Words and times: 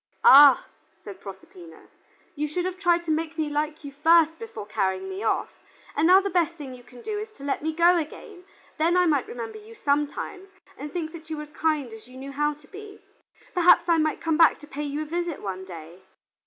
"Ah," 0.23 0.65
said 1.03 1.21
Proserpina, 1.21 1.83
"you 2.35 2.47
should 2.47 2.65
have 2.65 2.79
tried 2.79 3.03
to 3.03 3.11
make 3.11 3.37
me 3.37 3.51
like 3.51 3.83
you 3.83 3.91
first 3.91 4.39
before 4.39 4.65
carrying 4.65 5.07
me 5.07 5.21
off, 5.21 5.51
and 5.95 6.07
now 6.07 6.19
the 6.19 6.31
best 6.31 6.55
thing 6.55 6.73
you 6.73 6.81
can 6.81 7.03
do 7.03 7.19
is 7.19 7.29
to 7.33 7.43
let 7.43 7.61
me 7.61 7.71
go 7.71 7.97
again; 7.99 8.43
then 8.79 8.97
I 8.97 9.05
might 9.05 9.27
remember 9.27 9.59
you 9.59 9.75
sometimes 9.75 10.49
and 10.75 10.91
think 10.91 11.11
that 11.11 11.29
you 11.29 11.37
were 11.37 11.43
as 11.43 11.49
kind 11.53 11.93
as 11.93 12.07
you 12.07 12.17
knew 12.17 12.31
how 12.31 12.55
to 12.55 12.67
be. 12.67 12.99
Perhaps 13.53 13.87
I 13.87 13.99
might 13.99 14.21
come 14.21 14.37
back 14.37 14.57
to 14.61 14.67
pay 14.67 14.81
you 14.83 15.03
a 15.03 15.05
visit 15.05 15.39
one 15.39 15.65
day." 15.65 16.01